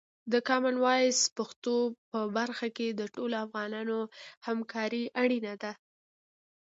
د 0.31 0.33
کامن 0.49 0.75
وایس 0.85 1.19
پښتو 1.37 1.75
په 2.09 2.19
برخه 2.37 2.67
کې 2.77 2.87
د 2.91 3.01
ټولو 3.15 3.35
افغانانو 3.45 3.97
همکاري 4.47 5.03
اړینه 5.21 5.53
ده. 5.63 5.71